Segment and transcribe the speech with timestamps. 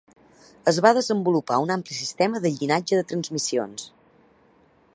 [0.69, 3.87] Es va desenvolupar un ampli sistema de llinatge de transmissions.